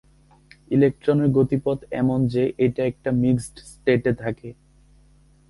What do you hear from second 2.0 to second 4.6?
এমন যে এইটা একটা মিক্সড স্টেটে থাকে।